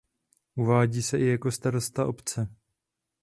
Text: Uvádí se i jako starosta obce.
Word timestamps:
Uvádí 0.55 1.01
se 1.03 1.19
i 1.19 1.25
jako 1.25 1.51
starosta 1.51 2.07
obce. 2.07 2.49